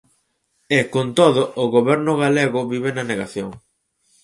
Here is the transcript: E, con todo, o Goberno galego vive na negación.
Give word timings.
E, 0.77 0.79
con 0.93 1.07
todo, 1.19 1.41
o 1.63 1.65
Goberno 1.75 2.13
galego 2.23 2.69
vive 2.71 2.89
na 2.93 3.07
negación. 3.11 3.49